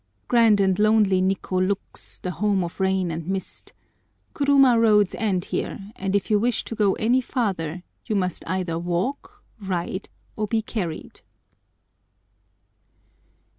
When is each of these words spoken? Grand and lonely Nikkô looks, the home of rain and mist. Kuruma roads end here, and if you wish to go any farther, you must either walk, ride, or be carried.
Grand 0.27 0.59
and 0.59 0.79
lonely 0.79 1.21
Nikkô 1.21 1.67
looks, 1.67 2.17
the 2.17 2.31
home 2.31 2.63
of 2.63 2.79
rain 2.79 3.11
and 3.11 3.27
mist. 3.27 3.71
Kuruma 4.33 4.79
roads 4.81 5.13
end 5.13 5.45
here, 5.45 5.91
and 5.95 6.15
if 6.15 6.31
you 6.31 6.39
wish 6.39 6.63
to 6.63 6.73
go 6.73 6.93
any 6.93 7.21
farther, 7.21 7.83
you 8.07 8.15
must 8.15 8.43
either 8.47 8.79
walk, 8.79 9.43
ride, 9.59 10.09
or 10.35 10.47
be 10.47 10.63
carried. 10.63 11.21